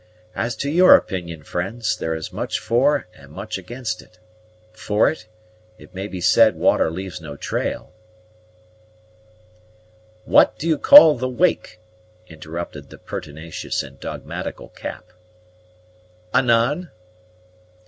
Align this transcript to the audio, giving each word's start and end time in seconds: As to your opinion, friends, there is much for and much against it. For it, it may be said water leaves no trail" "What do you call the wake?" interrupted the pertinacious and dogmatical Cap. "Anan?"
As 0.35 0.55
to 0.55 0.71
your 0.71 0.95
opinion, 0.95 1.43
friends, 1.43 1.95
there 1.95 2.15
is 2.15 2.33
much 2.33 2.57
for 2.57 3.05
and 3.13 3.31
much 3.31 3.59
against 3.59 4.01
it. 4.01 4.17
For 4.73 5.11
it, 5.11 5.27
it 5.77 5.93
may 5.93 6.07
be 6.07 6.19
said 6.19 6.55
water 6.55 6.89
leaves 6.89 7.21
no 7.21 7.35
trail" 7.37 7.93
"What 10.35 10.57
do 10.57 10.67
you 10.67 10.79
call 10.79 11.17
the 11.19 11.29
wake?" 11.29 11.79
interrupted 12.27 12.89
the 12.89 12.97
pertinacious 12.97 13.83
and 13.83 13.99
dogmatical 13.99 14.69
Cap. 14.69 15.05
"Anan?" 16.33 16.89